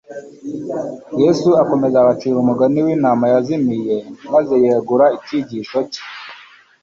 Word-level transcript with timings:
Yesu 1.21 1.47
akomeza 1.63 1.95
abacira 1.99 2.35
umugani 2.39 2.79
w'intama 2.85 3.25
yazimiye 3.33 3.95
maze 4.33 4.55
yagura 4.65 5.05
icyigisho 5.17 5.79
cye 5.91 6.01